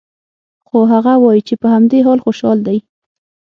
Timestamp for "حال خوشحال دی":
2.05-2.77